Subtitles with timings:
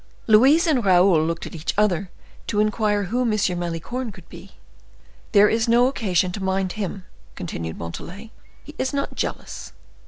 [0.25, 2.09] Louise and Raoul looked at each other
[2.47, 3.33] to inquire who M.
[3.59, 4.53] Malicorne could be.
[5.31, 8.31] "There is no occasion to mind him," continued Montalais;
[8.63, 9.73] "he is not jealous."